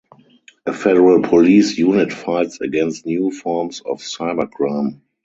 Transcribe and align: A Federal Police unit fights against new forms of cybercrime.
A 0.65 0.73
Federal 0.73 1.21
Police 1.21 1.77
unit 1.77 2.11
fights 2.11 2.59
against 2.59 3.05
new 3.05 3.29
forms 3.29 3.81
of 3.81 3.99
cybercrime. 3.99 5.01